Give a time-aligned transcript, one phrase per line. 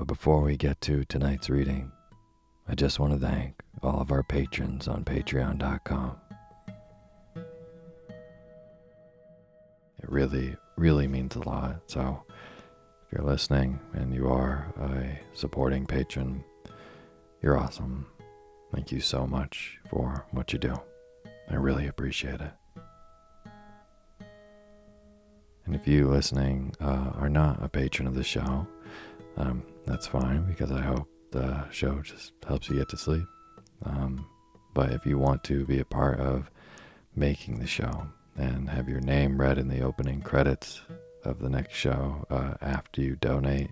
[0.00, 1.92] But before we get to tonight's reading,
[2.66, 6.16] I just want to thank all of our patrons on patreon.com.
[7.36, 7.44] It
[10.08, 11.82] really, really means a lot.
[11.86, 16.44] So if you're listening and you are a supporting patron,
[17.42, 18.06] you're awesome.
[18.74, 20.80] Thank you so much for what you do.
[21.50, 22.52] I really appreciate it.
[25.66, 28.66] And if you listening uh, are not a patron of the show,
[29.36, 33.26] um, that's fine because I hope the show just helps you get to sleep.
[33.84, 34.26] Um,
[34.74, 36.50] but if you want to be a part of
[37.14, 38.06] making the show
[38.36, 40.80] and have your name read in the opening credits
[41.24, 43.70] of the next show uh, after you donate,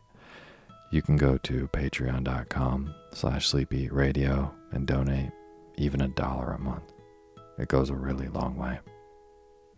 [0.91, 5.31] you can go to patreon.com slash sleepy radio and donate
[5.77, 6.93] even a dollar a month.
[7.59, 8.79] it goes a really long way.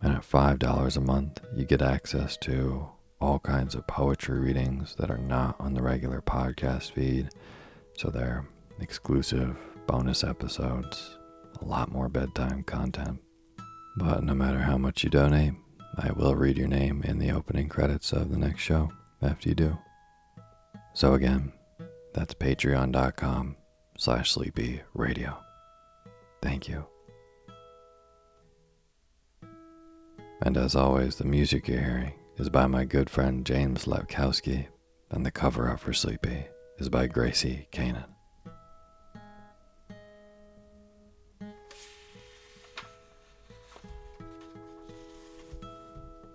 [0.01, 2.89] And at $5 a month, you get access to
[3.21, 7.29] all kinds of poetry readings that are not on the regular podcast feed.
[7.95, 8.45] So they're
[8.79, 11.17] exclusive bonus episodes,
[11.61, 13.19] a lot more bedtime content.
[13.95, 15.53] But no matter how much you donate,
[15.97, 18.91] I will read your name in the opening credits of the next show
[19.21, 19.77] after you do.
[20.93, 21.53] So again,
[22.13, 23.55] that's patreon.com
[23.97, 25.37] slash sleepy radio.
[26.41, 26.85] Thank you.
[30.41, 34.65] And as always, the music you're hearing is by my good friend James Lepkowski,
[35.11, 36.47] and the cover art for Sleepy
[36.79, 38.05] is by Gracie Kanan.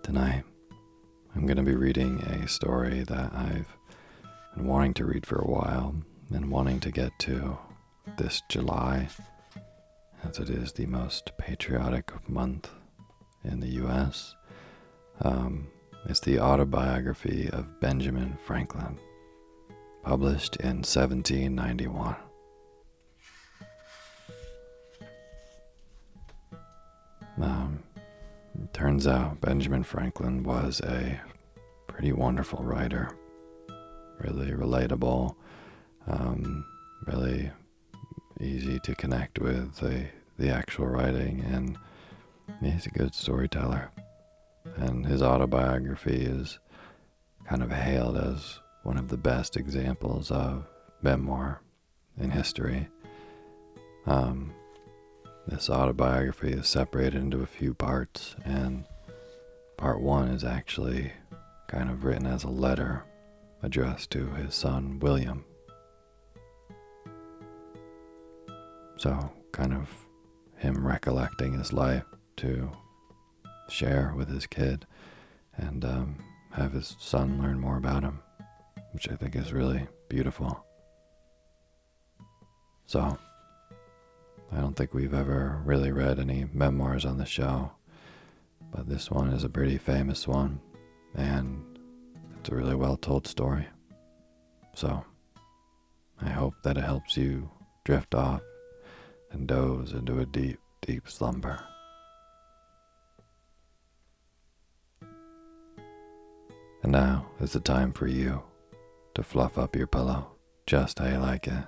[0.05, 0.45] Tonight,
[1.35, 3.77] I'm going to be reading a story that I've
[4.55, 5.93] been wanting to read for a while
[6.31, 7.59] and wanting to get to
[8.17, 9.09] this July,
[10.23, 12.71] as it is the most patriotic month
[13.43, 14.37] in the U.S.
[15.21, 15.67] Um,
[16.09, 18.99] it's the autobiography of Benjamin Franklin,
[20.03, 22.17] published in 1791.
[27.43, 27.83] Um,
[28.73, 31.21] turns out Benjamin Franklin was a
[31.87, 33.11] pretty wonderful writer,
[34.21, 35.35] really relatable,
[36.07, 36.65] um,
[37.07, 37.51] really
[38.41, 40.07] easy to connect with the,
[40.39, 41.77] the actual writing, and
[42.63, 43.91] he's a good storyteller.
[44.77, 46.59] And his autobiography is
[47.49, 50.67] kind of hailed as one of the best examples of
[51.03, 51.61] memoir
[52.21, 52.89] in history.
[54.07, 54.53] Um,
[55.47, 58.85] this autobiography is separated into a few parts, and
[59.77, 61.13] part one is actually
[61.69, 63.05] kind of written as a letter
[63.63, 65.45] addressed to his son William.
[68.97, 69.91] So, kind of
[70.57, 72.05] him recollecting his life
[72.37, 72.71] to
[73.69, 74.87] share with his kid
[75.57, 76.17] and um,
[76.53, 78.21] have his son learn more about him,
[78.93, 80.65] which I think is really beautiful.
[82.87, 83.19] So,
[84.53, 87.73] I don't think we've ever really read any memoirs on the show,
[88.71, 90.61] but this one is a pretty famous one,
[91.15, 91.79] and
[92.39, 93.67] it's a really well told story.
[94.75, 95.05] So,
[96.21, 97.51] I hope that it helps you
[97.85, 98.41] drift off
[99.31, 101.61] and doze into a deep, deep slumber.
[106.87, 108.45] And now is the time for you
[109.17, 110.37] to fluff up your pillow
[110.69, 111.65] just how you like it.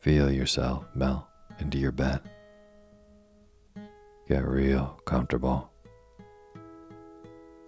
[0.00, 1.26] Feel yourself melt
[1.60, 2.22] into your bed.
[4.28, 5.70] Get real comfortable.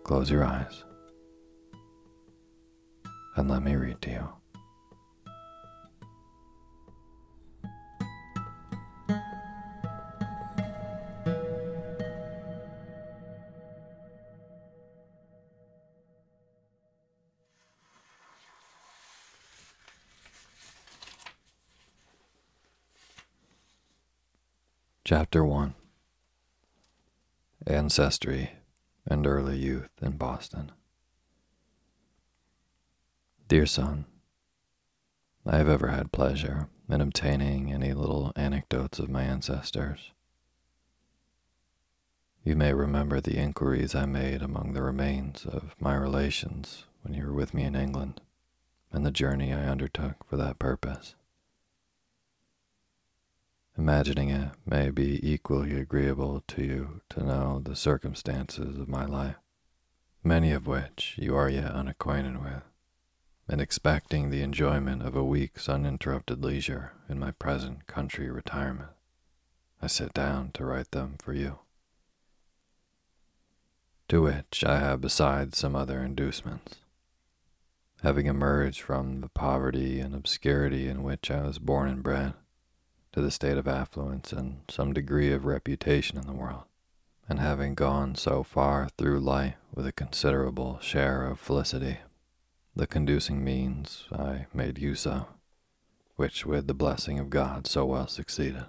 [0.03, 0.83] Close your eyes
[3.37, 4.44] and let me read to you.
[25.07, 25.75] Chapter 1
[27.67, 28.53] Ancestry
[29.07, 30.73] and Early Youth in Boston.
[33.47, 34.07] Dear son,
[35.45, 40.13] I have ever had pleasure in obtaining any little anecdotes of my ancestors.
[42.43, 47.27] You may remember the inquiries I made among the remains of my relations when you
[47.27, 48.23] were with me in England,
[48.91, 51.15] and the journey I undertook for that purpose.
[53.77, 59.35] Imagining it may be equally agreeable to you to know the circumstances of my life,
[60.23, 62.63] many of which you are yet unacquainted with,
[63.49, 68.91] and expecting the enjoyment of a week's uninterrupted leisure in my present country retirement,
[69.83, 71.59] I sit down to write them for you.
[74.09, 76.77] To which I have besides some other inducements.
[78.05, 82.35] Having emerged from the poverty and obscurity in which I was born and bred,
[83.15, 86.65] to the state of affluence and some degree of reputation in the world,
[87.29, 91.99] and having gone so far through life with a considerable share of felicity,
[92.75, 95.27] the conducing means I made use of,
[96.17, 98.65] which with the blessing of God so well succeeded,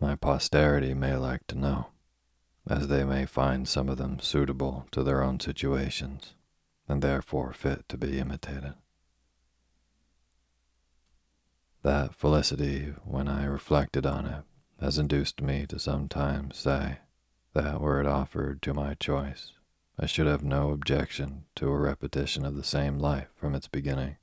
[0.00, 1.86] my posterity may like to know,
[2.68, 6.34] as they may find some of them suitable to their own situations,
[6.88, 8.74] and therefore fit to be imitated.
[11.84, 14.44] That felicity, when I reflected on it,
[14.80, 17.00] has induced me to sometimes say
[17.52, 19.52] that were it offered to my choice,
[19.98, 24.16] I should have no objection to a repetition of the same life from its beginning,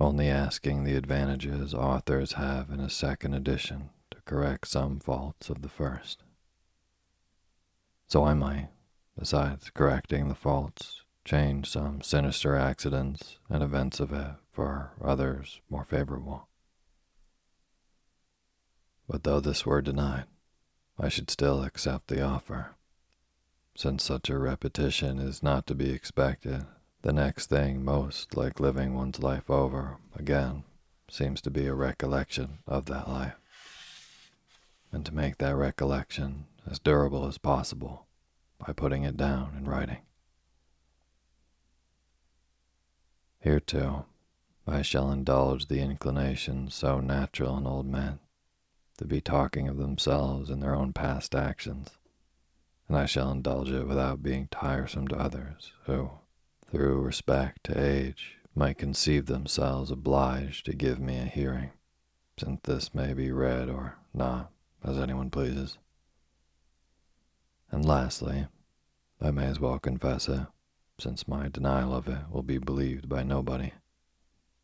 [0.00, 5.60] only asking the advantages authors have in a second edition to correct some faults of
[5.60, 6.22] the first.
[8.06, 8.70] So I might,
[9.14, 15.84] besides correcting the faults, change some sinister accidents and events of it for others more
[15.84, 16.48] favorable.
[19.08, 20.26] But though this were denied,
[20.98, 22.74] I should still accept the offer.
[23.74, 26.66] Since such a repetition is not to be expected,
[27.02, 30.64] the next thing most like living one's life over again
[31.08, 33.36] seems to be a recollection of that life.
[34.92, 38.06] And to make that recollection as durable as possible
[38.58, 40.02] by putting it down in writing.
[43.40, 44.04] Here, too,
[44.66, 48.18] I shall indulge the inclination so natural in old men
[48.98, 51.90] to be talking of themselves and their own past actions,
[52.88, 56.10] and I shall indulge it without being tiresome to others who,
[56.70, 61.70] through respect to age, might conceive themselves obliged to give me a hearing,
[62.38, 64.50] since this may be read or not,
[64.84, 65.78] as anyone pleases.
[67.70, 68.46] And lastly,
[69.20, 70.46] I may as well confess it,
[70.98, 73.72] since my denial of it will be believed by nobody.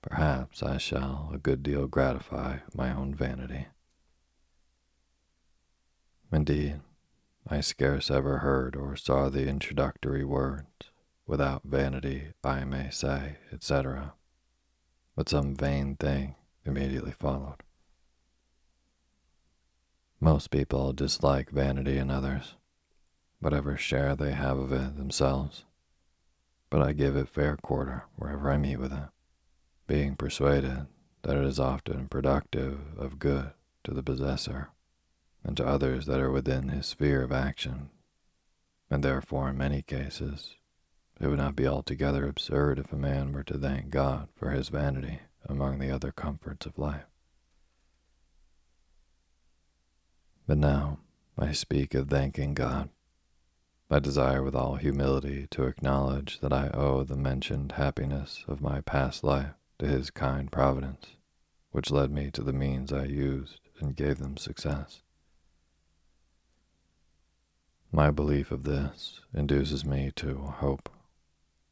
[0.02, 3.66] Perhaps I shall a good deal gratify my own vanity.
[6.34, 6.80] Indeed,
[7.46, 10.66] I scarce ever heard or saw the introductory words,
[11.28, 14.14] without vanity, I may say, etc.
[15.14, 17.58] But some vain thing immediately followed.
[20.18, 22.56] Most people dislike vanity in others,
[23.38, 25.64] whatever share they have of it themselves,
[26.68, 29.08] but I give it fair quarter wherever I meet with it,
[29.86, 30.88] being persuaded
[31.22, 33.52] that it is often productive of good
[33.84, 34.70] to the possessor
[35.44, 37.90] and to others that are within his sphere of action,
[38.90, 40.56] and therefore in many cases
[41.20, 44.68] it would not be altogether absurd if a man were to thank God for his
[44.68, 47.04] vanity among the other comforts of life.
[50.46, 50.98] But now
[51.38, 52.90] I speak of thanking God.
[53.90, 58.80] I desire with all humility to acknowledge that I owe the mentioned happiness of my
[58.80, 61.16] past life to His kind providence,
[61.70, 65.03] which led me to the means I used and gave them success.
[67.94, 70.90] My belief of this induces me to hope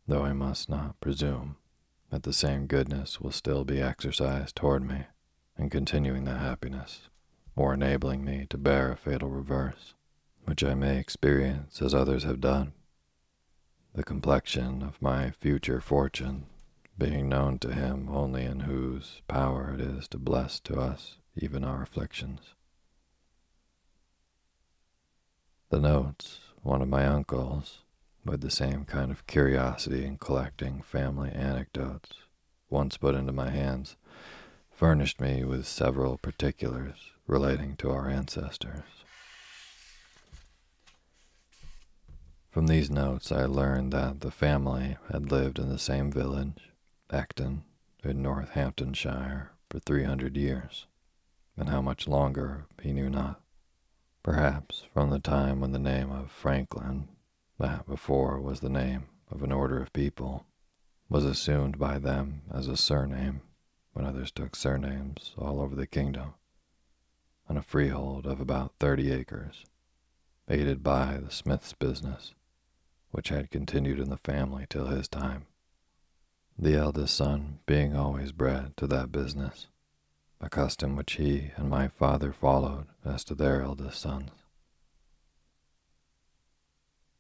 [0.07, 1.57] though I must not presume
[2.11, 5.07] that the same goodness will still be exercised toward me
[5.59, 7.09] in continuing that happiness,
[7.57, 9.95] or enabling me to bear a fatal reverse,
[10.45, 12.73] which I may experience as others have done.
[13.93, 16.47] The complexion of my future fortune
[16.97, 21.65] being known to him only in whose power it is to bless to us even
[21.65, 22.55] our afflictions.
[25.73, 27.79] The notes one of my uncles
[28.27, 32.11] with the same kind of curiosity in collecting family anecdotes
[32.69, 33.97] once put into my hands,
[34.71, 38.83] furnished me with several particulars relating to our ancestors.
[42.51, 46.69] From these notes, I learned that the family had lived in the same village,
[47.09, 47.63] Ecton,
[48.05, 50.85] in Northamptonshire, for 300 years,
[51.57, 53.41] and how much longer he knew not.
[54.23, 57.09] Perhaps from the time when the name of Franklin
[57.59, 60.47] that before was the name of an order of people,
[61.09, 63.43] was assumed by them as a surname
[63.93, 66.35] when others took surnames all over the kingdom,
[67.49, 69.65] on a freehold of about thirty acres,
[70.49, 72.35] aided by the smith's business,
[73.11, 75.47] which had continued in the family till his time,
[76.57, 79.67] the eldest son being always bred to that business,
[80.43, 84.31] a custom which he and my father followed as to their eldest sons.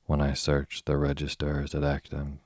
[0.06, 2.38] When I searched the registers at Ecton,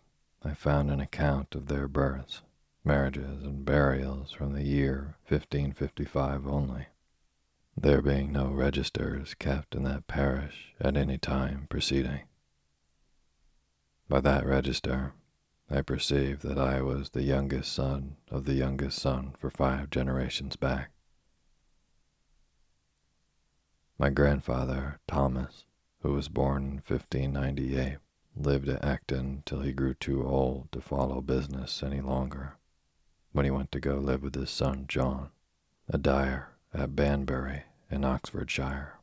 [0.44, 2.42] I found an account of their births,
[2.84, 6.86] marriages, and burials from the year 1555 only,
[7.76, 12.20] there being no registers kept in that parish at any time preceding.
[14.08, 15.14] By that register,
[15.68, 20.54] I perceived that I was the youngest son of the youngest son for five generations
[20.54, 20.90] back.
[23.98, 25.64] My grandfather, Thomas,
[26.02, 27.98] who was born in 1598,
[28.36, 32.58] lived at Ecton till he grew too old to follow business any longer,
[33.32, 35.30] when he went to go live with his son John,
[35.88, 38.98] a dyer at Banbury in Oxfordshire,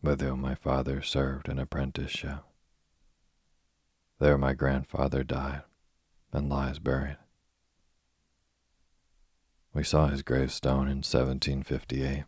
[0.00, 2.44] with whom my father served an apprenticeship.
[4.20, 5.62] There my grandfather died
[6.32, 7.18] and lies buried.
[9.74, 12.24] We saw his gravestone in 1758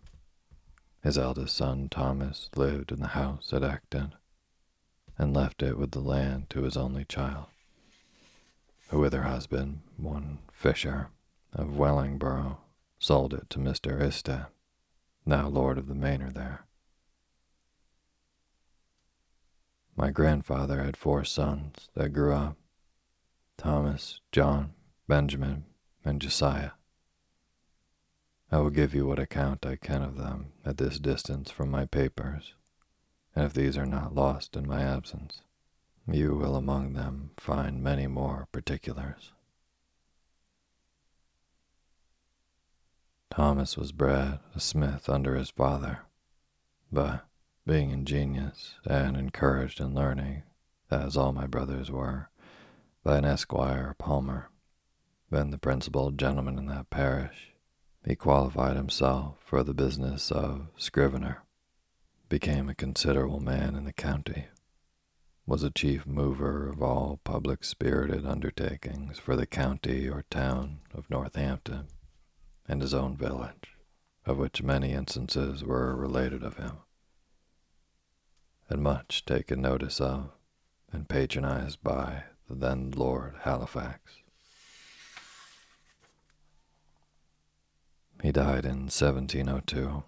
[1.04, 4.14] his eldest son, Thomas, lived in the house at Ecton
[5.18, 7.44] and left it with the land to his only child,
[8.88, 11.10] who with her husband, one Fisher
[11.52, 12.56] of Wellingborough,
[12.98, 14.00] sold it to Mr.
[14.00, 14.46] Isted,
[15.26, 16.64] now lord of the manor there.
[19.94, 22.56] My grandfather had four sons that grew up
[23.56, 24.74] Thomas, John,
[25.08, 25.64] Benjamin,
[26.04, 26.72] and Josiah.
[28.50, 31.86] I will give you what account I can of them at this distance from my
[31.86, 32.54] papers,
[33.34, 35.40] and if these are not lost in my absence,
[36.06, 39.32] you will among them find many more particulars.
[43.30, 46.00] Thomas was bred a smith under his father,
[46.92, 47.26] but
[47.66, 50.42] being ingenious and encouraged in learning,
[50.90, 52.28] as all my brothers were,
[53.04, 54.48] by an Esquire Palmer,
[55.30, 57.52] then the principal gentleman in that parish,
[58.02, 61.42] he qualified himself for the business of scrivener,
[62.30, 64.46] became a considerable man in the county,
[65.46, 71.10] was a chief mover of all public spirited undertakings for the county or town of
[71.10, 71.88] Northampton
[72.66, 73.76] and his own village,
[74.24, 76.78] of which many instances were related of him,
[78.70, 80.30] and much taken notice of
[80.90, 84.00] and patronized by the then Lord Halifax.
[88.22, 90.02] He died in 1702,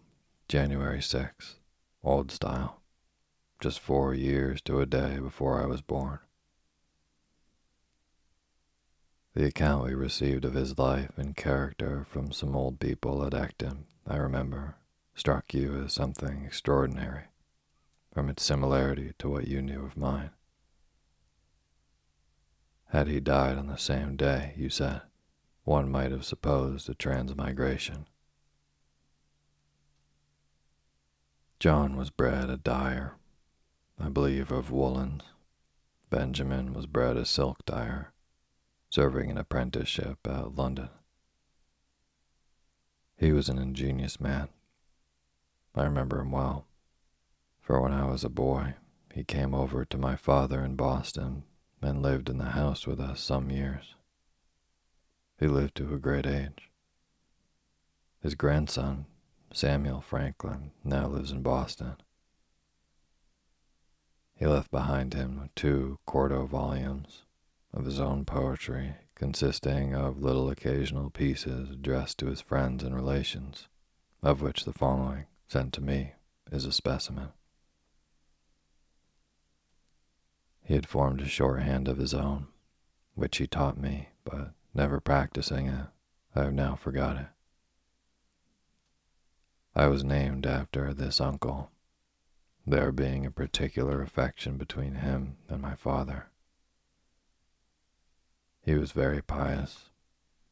[0.48, 1.56] January 6,
[2.02, 2.80] old style,
[3.60, 6.20] just four years to a day before I was born.
[9.34, 13.84] The account we received of his life and character from some old people at Ecton,
[14.06, 14.76] I remember,
[15.14, 17.24] struck you as something extraordinary
[18.14, 20.30] from its similarity to what you knew of mine.
[22.90, 25.02] Had he died on the same day, you said,
[25.64, 28.06] one might have supposed a transmigration.
[31.58, 33.16] John was bred a dyer,
[33.98, 35.24] I believe of woolens.
[36.10, 38.12] Benjamin was bred a silk dyer,
[38.90, 40.90] serving an apprenticeship at London.
[43.16, 44.48] He was an ingenious man.
[45.74, 46.66] I remember him well,
[47.60, 48.74] for when I was a boy,
[49.12, 51.42] he came over to my father in Boston
[51.86, 53.94] and lived in the house with us some years.
[55.38, 56.70] He lived to a great age.
[58.20, 59.06] His grandson,
[59.52, 61.96] Samuel Franklin, now lives in Boston.
[64.34, 67.22] He left behind him two quarto volumes
[67.72, 73.68] of his own poetry, consisting of little occasional pieces addressed to his friends and relations,
[74.22, 76.12] of which the following, sent to me,
[76.50, 77.28] is a specimen.
[80.66, 82.48] He had formed a shorthand of his own,
[83.14, 85.86] which he taught me, but never practicing it,
[86.34, 87.28] I have now forgot it.
[89.76, 91.70] I was named after this uncle,
[92.66, 96.30] there being a particular affection between him and my father.
[98.60, 99.90] He was very pious,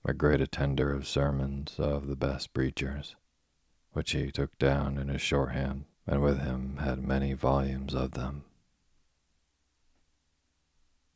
[0.05, 3.17] a great attender of sermons of the best preachers,
[3.91, 8.45] which he took down in his shorthand, and with him had many volumes of them.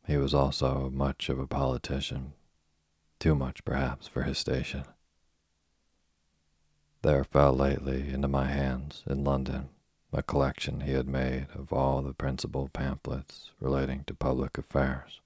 [0.08, 2.32] He was also much of a politician,
[3.18, 4.84] too much perhaps for his station.
[7.02, 9.68] There fell lately into my hands in London
[10.10, 15.20] a collection he had made of all the principal pamphlets relating to public affairs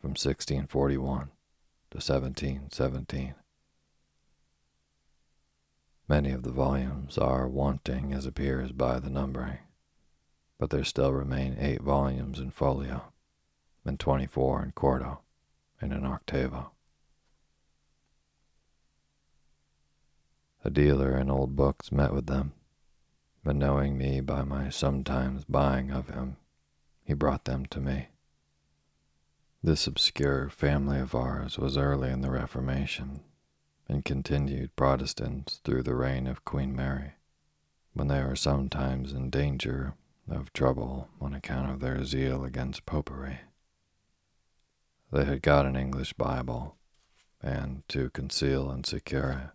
[0.00, 1.30] from 1641
[1.92, 3.34] to 1717.
[6.08, 9.58] Many of the volumes are wanting as appears by the numbering,
[10.58, 13.11] but there still remain eight volumes in folio
[13.84, 15.20] and 24 in quarto
[15.80, 16.72] and in octavo.
[20.64, 22.52] A dealer in old books met with them,
[23.42, 26.36] but knowing me by my sometimes buying of him,
[27.02, 28.08] he brought them to me.
[29.60, 33.20] This obscure family of ours was early in the Reformation
[33.88, 37.14] and continued Protestants through the reign of Queen Mary,
[37.92, 39.94] when they were sometimes in danger
[40.28, 43.40] of trouble on account of their zeal against popery.
[45.12, 46.78] They had got an English Bible,
[47.42, 49.52] and to conceal and secure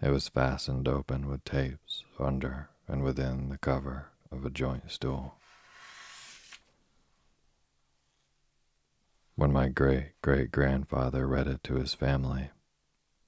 [0.00, 4.90] it, it was fastened open with tapes under and within the cover of a joint
[4.90, 5.36] stool.
[9.36, 12.50] When my great great grandfather read it to his family,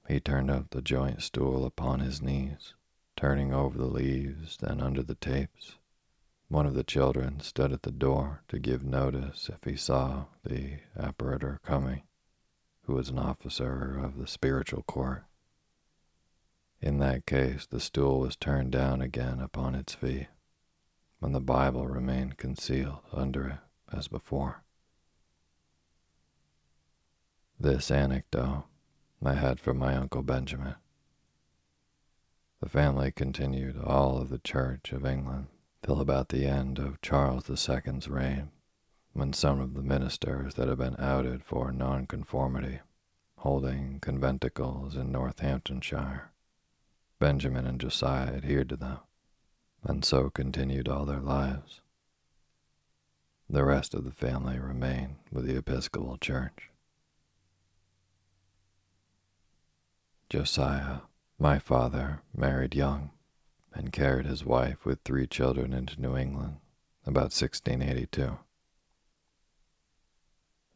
[0.09, 2.73] he turned up the joint stool upon his knees,
[3.15, 5.77] turning over the leaves, then under the tapes.
[6.51, 10.79] One of the children stood at the door to give notice if he saw the
[10.99, 12.01] apparitor coming,
[12.81, 15.23] who was an officer of the spiritual court.
[16.81, 20.27] In that case, the stool was turned down again upon its feet,
[21.21, 23.59] and the Bible remained concealed under it
[23.95, 24.65] as before.
[27.57, 28.65] This anecdote
[29.23, 30.75] I had from my Uncle Benjamin.
[32.59, 35.47] The family continued all of the Church of England
[35.83, 38.51] till about the end of Charles II's reign,
[39.13, 42.79] when some of the ministers that had been outed for nonconformity,
[43.37, 46.31] holding conventicles in Northamptonshire,
[47.19, 48.99] Benjamin and Josiah adhered to them,
[49.83, 51.81] and so continued all their lives.
[53.49, 56.69] The rest of the family remained with the Episcopal Church.
[60.29, 60.99] Josiah,
[61.37, 63.11] my father, married young
[63.73, 66.57] and carried his wife with three children into New England
[67.05, 68.37] about 1682.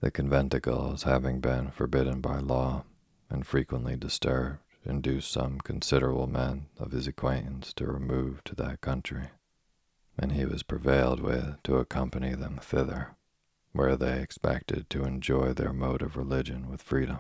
[0.02, 2.84] The conventicles, having been forbidden by law
[3.30, 9.30] and frequently disturbed, induced some considerable men of his acquaintance to remove to that country,
[10.18, 13.16] and he was prevailed with to accompany them thither,
[13.72, 17.20] where they expected to enjoy their mode of religion with freedom.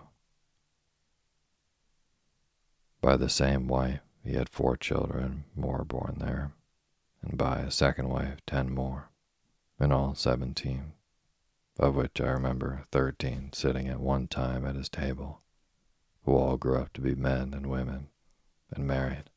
[3.02, 6.52] By the same wife, he had four children, more born there,
[7.22, 9.10] and by a second wife, ten more,
[9.80, 10.94] in all seventeen,
[11.80, 15.42] of which I remember thirteen sitting at one time at his table,
[16.24, 18.08] who all grew up to be men and women
[18.72, 19.30] and married.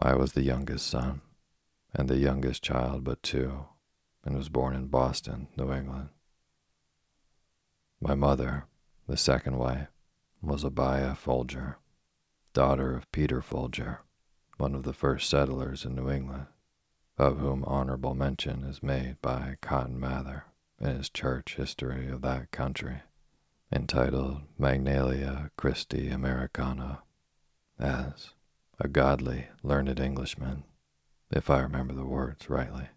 [0.00, 1.20] I was the youngest son,
[1.94, 3.66] and the youngest child but two,
[4.24, 6.08] and was born in Boston, New England.
[8.00, 8.66] My mother,
[9.08, 9.88] the second wife,
[10.40, 11.78] was Abiah Folger,
[12.52, 14.00] daughter of Peter Folger,
[14.56, 16.46] one of the first settlers in New England,
[17.16, 20.44] of whom honorable mention is made by Cotton Mather
[20.80, 23.02] in his church history of that country,
[23.72, 27.02] entitled Magnalia Christi Americana,
[27.78, 28.30] as
[28.78, 30.62] a godly, learned Englishman,
[31.30, 32.88] if I remember the words rightly.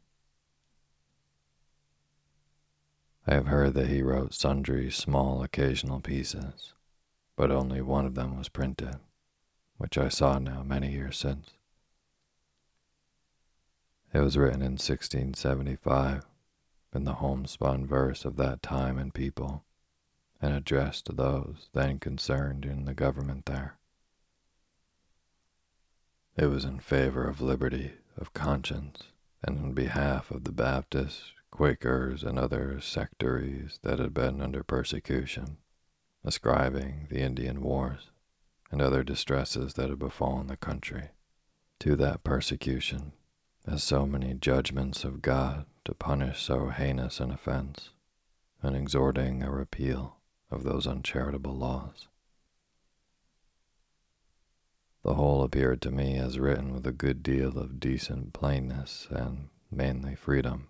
[3.26, 6.74] I have heard that he wrote sundry small occasional pieces,
[7.36, 8.96] but only one of them was printed,
[9.78, 11.52] which I saw now many years since.
[14.14, 16.26] It was written in 1675
[16.94, 19.64] in the homespun verse of that time and people,
[20.42, 23.78] and addressed to those then concerned in the government there.
[26.36, 29.04] It was in favor of liberty of conscience
[29.44, 35.58] and in behalf of the Baptists, Quakers, and other sectaries that had been under persecution,
[36.24, 38.12] ascribing the Indian wars
[38.72, 41.10] and other distresses that had befallen the country
[41.80, 43.14] to that persecution
[43.68, 47.90] as so many judgments of God to punish so heinous an offense,
[48.62, 50.18] and exhorting a repeal
[50.50, 52.08] of those uncharitable laws.
[55.04, 59.50] The whole appeared to me as written with a good deal of decent plainness and
[59.72, 60.68] mainly freedom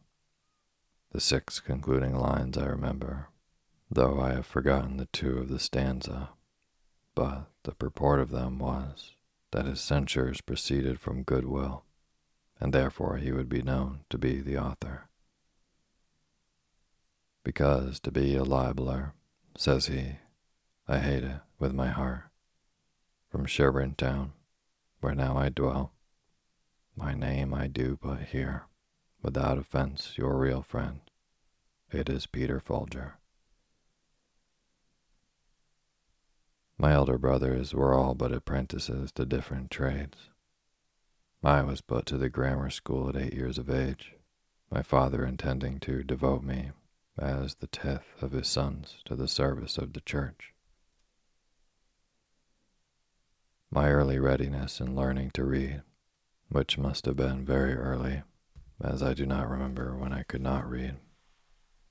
[1.12, 3.28] the six concluding lines I remember,
[3.92, 6.30] though I have forgotten the two of the stanza,
[7.14, 9.16] but the purport of them was
[9.52, 11.84] that his censures proceeded from goodwill,
[12.60, 15.10] and therefore he would be known to be the author.
[17.44, 19.12] Because to be a libeler,
[19.58, 20.18] says he,
[20.88, 22.24] I hate it with my heart.
[23.30, 24.34] From Sherburne town,
[25.02, 25.92] where now I dwell,
[26.96, 28.68] my name I do but hear
[29.22, 31.02] without offense, your real friend.
[31.92, 33.21] It is Peter Folger.
[36.82, 40.18] My elder brothers were all but apprentices to different trades.
[41.44, 44.16] I was put to the grammar school at eight years of age,
[44.72, 46.72] my father intending to devote me,
[47.20, 50.56] as the tenth of his sons, to the service of the church.
[53.70, 55.84] My early readiness in learning to read,
[56.50, 58.24] which must have been very early,
[58.84, 60.96] as I do not remember when I could not read,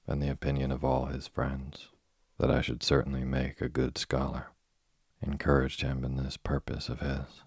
[0.09, 1.91] and the opinion of all his friends
[2.39, 4.49] that I should certainly make a good scholar,
[5.23, 7.43] encouraged him in this purpose of his.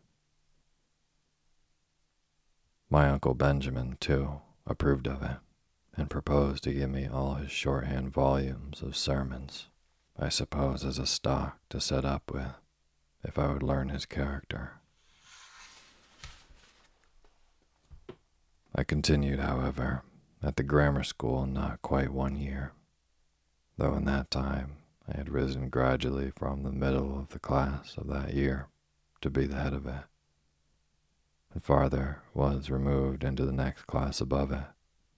[2.89, 5.37] My uncle Benjamin, too, approved of it,
[5.95, 9.67] and proposed to give me all his shorthand volumes of sermons,
[10.17, 12.53] I suppose as a stock to set up with,
[13.23, 14.73] if I would learn his character.
[18.75, 20.03] I continued, however,
[20.41, 22.73] at the grammar school not quite one year,
[23.77, 24.77] though in that time
[25.13, 28.67] I had risen gradually from the middle of the class of that year
[29.21, 30.05] to be the head of it,
[31.53, 34.65] and farther was removed into the next class above it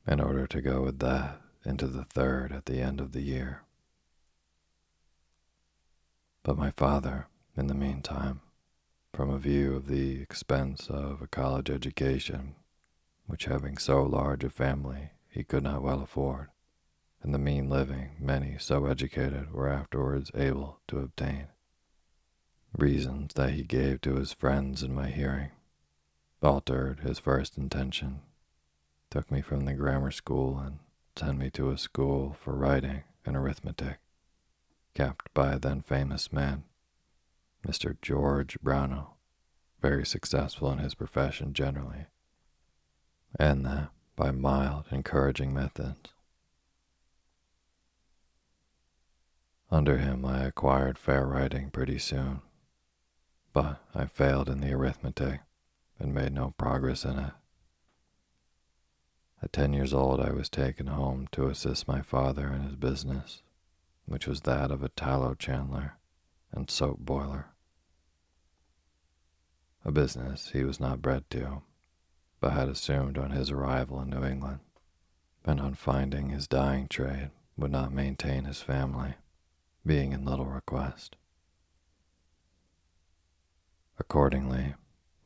[0.06, 3.64] in order to go with that into the third at the end of the year.
[6.44, 8.42] But my father, in the meantime,
[9.14, 12.56] from a view of the expense of a college education,
[13.28, 16.50] which having so large a family he could not well afford,
[17.26, 21.48] and the mean living many so educated were afterwards able to obtain,
[22.78, 25.50] reasons that he gave to his friends in my hearing,
[26.44, 28.22] altered his first intention,
[29.10, 30.78] took me from the grammar school and
[31.16, 33.98] sent me to a school for writing and arithmetic,
[34.94, 36.64] kept by a then famous man,
[37.68, 38.00] Mr.
[38.04, 39.18] George Brownell,
[39.82, 42.06] very successful in his profession generally,
[43.40, 46.15] and that by mild, encouraging methods.
[49.76, 52.40] Under him, I acquired fair writing pretty soon,
[53.52, 55.42] but I failed in the arithmetic
[56.00, 57.34] and made no progress in it.
[59.44, 63.44] At ten years old, I was taken home to assist my father in his business,
[64.06, 65.98] which was that of a tallow chandler
[66.54, 67.48] and soap boiler.
[69.84, 71.64] A business he was not bred to,
[72.40, 74.62] but had assumed on his arrival in New England,
[75.44, 79.16] and on finding his dyeing trade would not maintain his family,
[79.86, 81.16] being in little request.
[84.00, 84.76] Accordingly,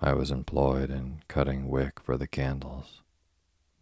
[0.01, 3.01] I was employed in cutting wick for the candles,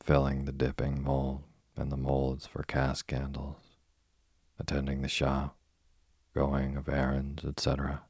[0.01, 1.43] filling the dipping mold
[1.75, 3.57] and the molds for cast candles,
[4.59, 5.57] attending the shop,
[6.33, 8.03] going of errands, etc.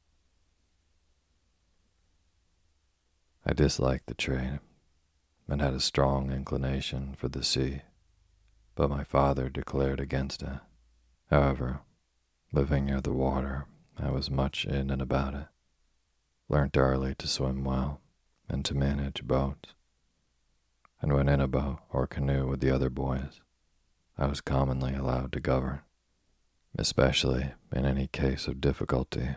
[3.46, 4.60] I disliked the trade
[5.48, 7.82] and had a strong inclination for the sea,
[8.76, 10.60] but my father declared against it.
[11.30, 11.82] However,
[12.52, 13.66] living near the water,
[13.98, 15.48] I was much in and about it
[16.50, 18.02] learnt early to swim well
[18.48, 19.74] and to manage boats.
[21.02, 23.42] And when in a boat or canoe with the other boys,
[24.18, 25.82] I was commonly allowed to govern,
[26.78, 29.36] especially in any case of difficulty.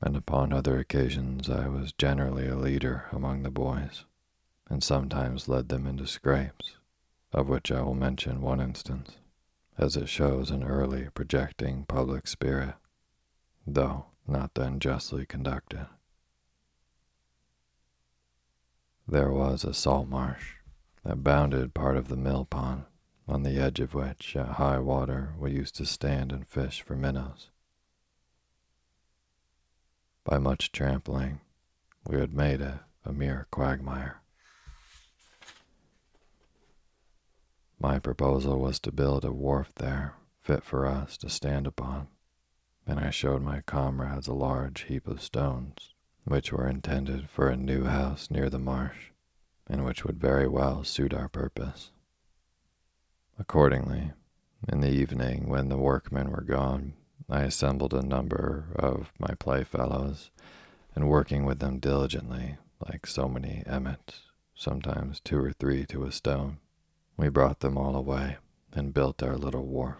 [0.00, 4.04] And upon other occasions, I was generally a leader among the boys,
[4.70, 6.76] and sometimes led them into scrapes,
[7.32, 9.16] of which I will mention one instance,
[9.78, 12.74] as it shows an early projecting public spirit,
[13.66, 15.86] though not then justly conducted.
[19.06, 20.54] There was a salt marsh
[21.04, 22.84] that bounded part of the mill pond,
[23.26, 26.96] on the edge of which, at high water, we used to stand and fish for
[26.96, 27.50] minnows.
[30.24, 31.40] By much trampling,
[32.06, 34.17] we had made it a mere quagmire.
[37.80, 42.08] My proposal was to build a wharf there fit for us to stand upon
[42.88, 45.92] and I showed my comrades a large heap of stones,
[46.24, 49.10] which were intended for a new house near the marsh,
[49.68, 51.90] and which would very well suit our purpose.
[53.38, 54.12] Accordingly,
[54.72, 56.94] in the evening, when the workmen were gone,
[57.28, 60.30] I assembled a number of my playfellows,
[60.94, 62.56] and working with them diligently,
[62.88, 64.22] like so many emmets,
[64.54, 66.56] sometimes two or three to a stone,
[67.18, 68.36] we brought them all away
[68.72, 69.98] and built our little wharf.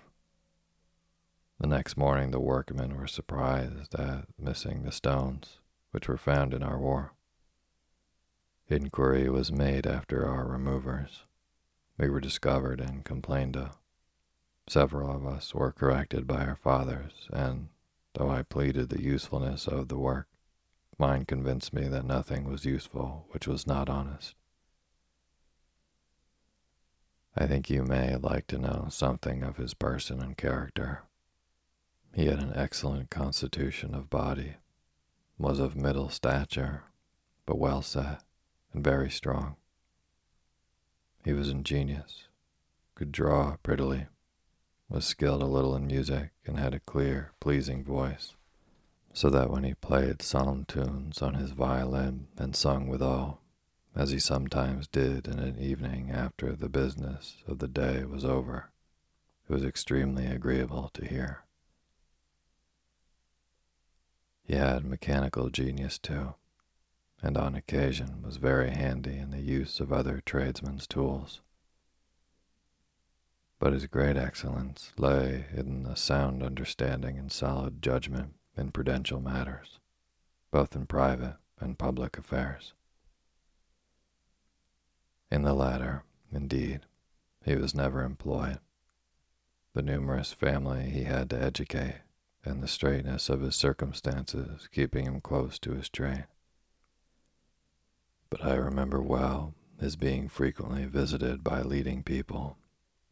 [1.59, 5.59] The next morning, the workmen were surprised at missing the stones,
[5.91, 7.11] which were found in our wharf.
[8.69, 11.25] Inquiry was made after our removers.
[11.99, 13.77] We were discovered and complained of.
[14.69, 17.71] Several of us were corrected by our fathers, and
[18.15, 20.29] though I pleaded the usefulness of the work,
[20.99, 24.37] mine convinced me that nothing was useful which was not honest.
[27.41, 31.05] I think you may like to know something of his person and character.
[32.13, 34.55] He had an excellent constitution of body,
[35.39, 36.83] was of middle stature,
[37.47, 38.25] but well set
[38.73, 39.55] and very strong.
[41.25, 42.25] He was ingenious,
[42.97, 44.07] could draw prettily,
[44.89, 48.35] was skilled a little in music, and had a clear, pleasing voice,
[49.13, 53.41] so that when he played psalm tunes on his violin and sung withal,
[53.95, 58.71] as he sometimes did in an evening after the business of the day was over,
[59.49, 61.45] it was extremely agreeable to hear.
[64.45, 66.35] He had mechanical genius too,
[67.21, 71.41] and on occasion was very handy in the use of other tradesmen's tools.
[73.59, 79.81] But his great excellence lay in a sound understanding and solid judgment in prudential matters,
[80.51, 82.73] both in private and public affairs.
[85.31, 86.87] In the latter, indeed,
[87.45, 88.61] he was never employed.
[89.75, 92.01] The numerous family he had to educate
[92.45, 96.27] and the straitness of his circumstances keeping him close to his trade.
[98.31, 102.57] But I remember well his being frequently visited by leading people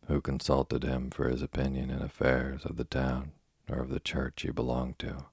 [0.09, 3.33] who consulted him for his opinion in affairs of the town
[3.69, 5.27] or of the church he belonged to,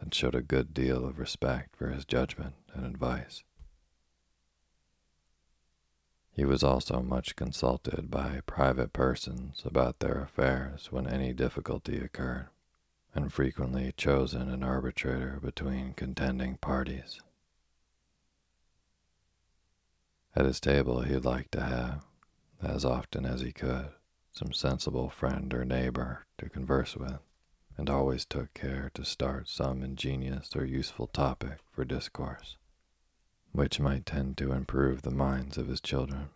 [0.00, 3.44] and showed a good deal of respect for his judgment and advice.
[6.38, 12.46] He was also much consulted by private persons about their affairs when any difficulty occurred
[13.12, 17.20] and frequently chosen an arbitrator between contending parties.
[20.36, 22.04] At his table, he'd like to have,
[22.62, 23.88] as often as he could,
[24.30, 27.18] some sensible friend or neighbor to converse with,
[27.76, 32.58] and always took care to start some ingenious or useful topic for discourse,
[33.52, 36.28] which might tend to improve the minds of his children.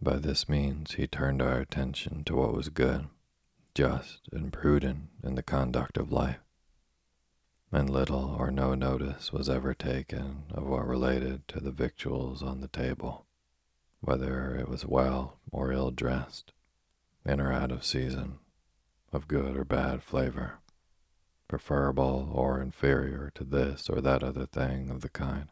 [0.00, 3.08] By this means, he turned our attention to what was good,
[3.74, 6.40] just, and prudent in the conduct of life,
[7.72, 12.60] and little or no notice was ever taken of what related to the victuals on
[12.60, 13.26] the table,
[14.00, 16.52] whether it was well or ill dressed,
[17.24, 18.38] in or out of season,
[19.12, 20.58] of good or bad flavor,
[21.48, 25.48] preferable or inferior to this or that other thing of the kind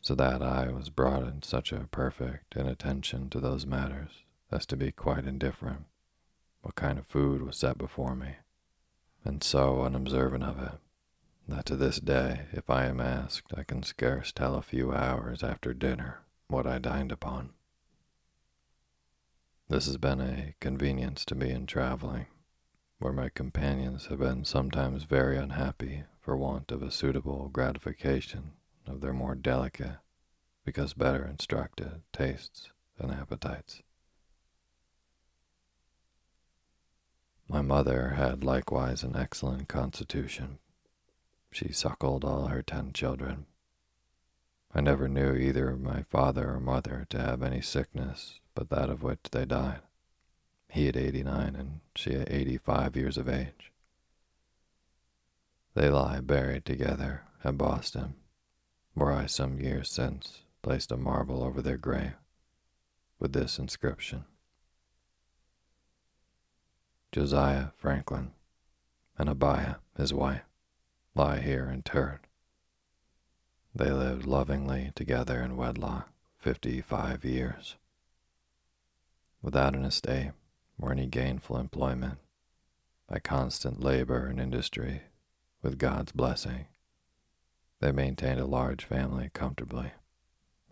[0.00, 4.76] so that I was brought in such a perfect inattention to those matters as to
[4.76, 5.84] be quite indifferent
[6.62, 8.36] what kind of food was set before me,
[9.24, 10.78] and so unobservant of it
[11.48, 15.42] that to this day, if I am asked, I can scarce tell a few hours
[15.42, 17.50] after dinner what I dined upon.
[19.68, 22.26] This has been a convenience to me in traveling,
[23.00, 28.52] where my companions have been sometimes very unhappy for want of a suitable gratification
[28.86, 29.96] of their more delicate,
[30.64, 33.82] because better instructed, tastes and appetites.
[37.48, 40.58] My mother had likewise an excellent constitution.
[41.50, 43.46] She suckled all her ten children.
[44.72, 49.02] I never knew either my father or mother to have any sickness but that of
[49.02, 49.80] which they died,
[50.70, 53.72] he at 89 and she at 85 years of age.
[55.74, 58.14] They lie buried together at Boston,
[58.94, 62.14] where I some years since placed a marble over their grave
[63.18, 64.24] with this inscription
[67.12, 68.32] Josiah Franklin
[69.18, 70.44] and Abiah, his wife,
[71.14, 72.20] lie here interred.
[73.74, 77.76] They lived lovingly together in wedlock fifty five years.
[79.42, 80.32] Without an estate
[80.80, 82.18] or any gainful employment,
[83.08, 85.02] by constant labor and industry,
[85.62, 86.66] with God's blessing,
[87.80, 89.92] they maintained a large family comfortably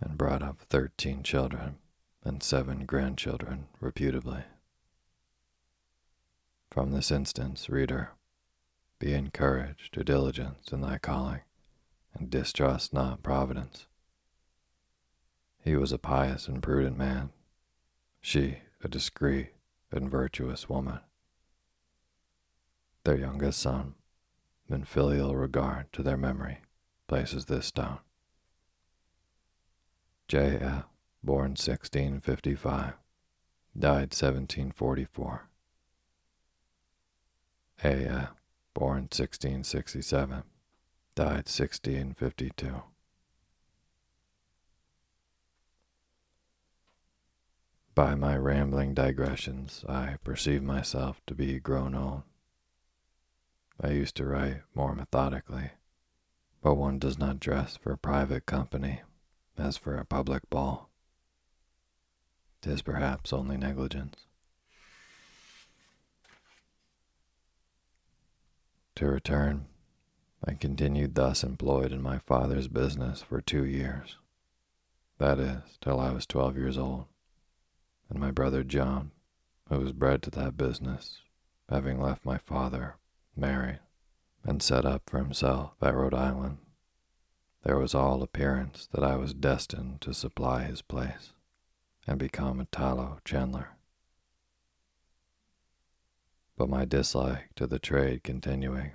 [0.01, 1.77] and brought up 13 children
[2.25, 4.45] and seven grandchildren reputably.
[6.71, 8.11] From this instance, reader,
[8.99, 11.41] be encouraged to diligence in thy calling,
[12.15, 13.87] and distrust not providence.
[15.63, 17.31] He was a pious and prudent man,
[18.21, 19.51] she a discreet
[19.91, 21.01] and virtuous woman.
[23.05, 23.95] Their youngest son,
[24.69, 26.59] in filial regard to their memory,
[27.07, 28.01] places this down.
[30.29, 30.85] J.F.,
[31.23, 32.95] born 1655,
[33.79, 35.49] died 1744.
[37.85, 38.31] A.F.,
[38.75, 40.43] born 1667,
[41.15, 42.83] died 1652.
[47.99, 52.23] By my rambling digressions, I perceive myself to be grown old.
[53.81, 55.73] I used to write more methodically
[56.63, 59.01] but one does not dress for private company
[59.57, 60.91] as for a public ball.
[62.63, 64.27] Tis perhaps only negligence.
[68.95, 69.67] To return,
[70.45, 74.19] I continued thus employed in my father's business for two years.
[75.19, 77.07] That is, till I was twelve years old,
[78.09, 79.13] and my brother John,
[79.69, 81.21] who was bred to that business,
[81.69, 82.97] having left my father,
[83.37, 83.81] married
[84.45, 86.59] and set up for himself at Rhode Island.
[87.65, 91.33] There was all appearance that I was destined to supply his place
[92.07, 93.77] and become a tallow chandler.
[96.57, 98.93] But my dislike to the trade continuing,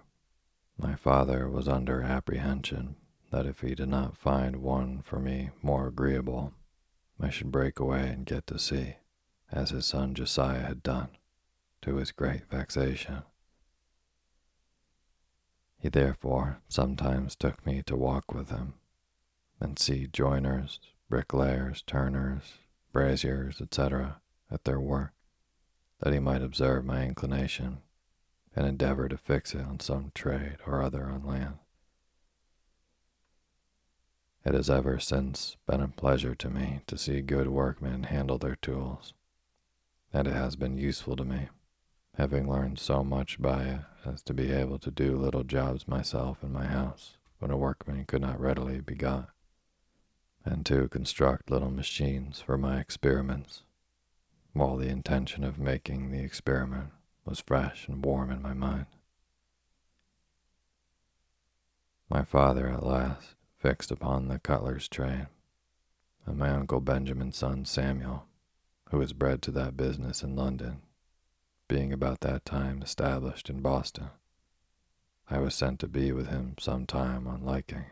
[0.77, 2.95] my father was under apprehension
[3.31, 6.53] that if he did not find one for me more agreeable,
[7.19, 8.95] I should break away and get to sea,
[9.53, 11.09] as his son Josiah had done,
[11.83, 13.23] to his great vexation.
[15.77, 18.73] He therefore sometimes took me to walk with him
[19.59, 22.57] and see joiners, bricklayers, turners,
[22.91, 25.11] braziers, etc., at their work,
[25.99, 27.79] that he might observe my inclination
[28.55, 31.55] and endeavor to fix it on some trade or other on land.
[34.45, 38.55] It has ever since been a pleasure to me to see good workmen handle their
[38.55, 39.13] tools,
[40.13, 41.49] and it has been useful to me
[42.15, 46.43] having learned so much by it as to be able to do little jobs myself
[46.43, 49.29] in my house when a workman could not readily be got,
[50.45, 53.63] and to construct little machines for my experiments,
[54.53, 56.91] while the intention of making the experiment
[57.25, 58.85] was fresh and warm in my mind.
[62.09, 65.27] My father at last fixed upon the cutler's trade,
[66.25, 68.27] and my uncle Benjamin's son Samuel,
[68.93, 70.79] who was bred to that business in London,
[71.67, 74.09] being about that time established in Boston.
[75.27, 77.85] I was sent to be with him some time on liking.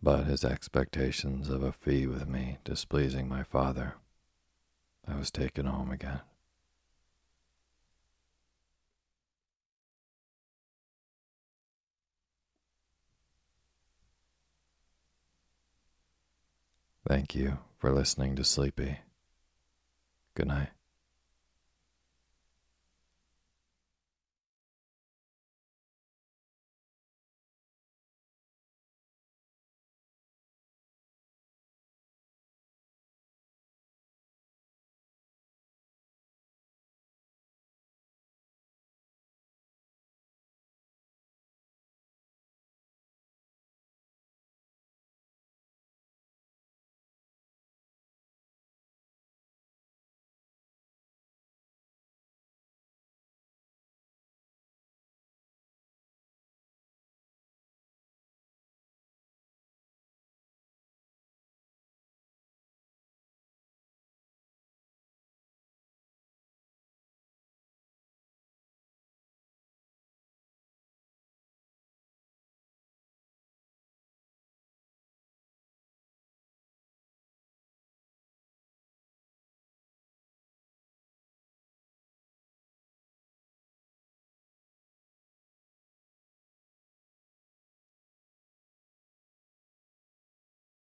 [0.00, 3.94] But his expectations of a fee with me displeasing my father,
[5.08, 6.20] I was taken home again.
[17.08, 18.98] Thank you for listening to Sleepy.
[20.36, 20.75] Good night.